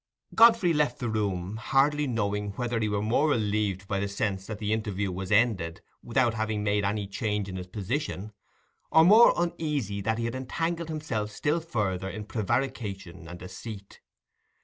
[0.33, 4.57] Godfrey left the room, hardly knowing whether he were more relieved by the sense that
[4.57, 8.33] the interview was ended without having made any change in his position,
[8.91, 13.99] or more uneasy that he had entangled himself still further in prevarication and deceit.